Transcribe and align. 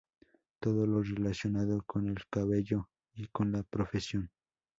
Todo 0.59 0.87
lo 0.87 1.03
relacionado 1.03 1.83
con 1.85 2.07
el 2.09 2.25
cabello 2.27 2.89
y 3.13 3.27
con 3.27 3.51
la 3.51 3.61
profesión. 3.61 4.31